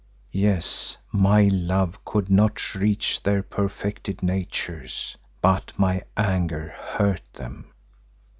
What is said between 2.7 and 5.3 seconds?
reach their perfected natures,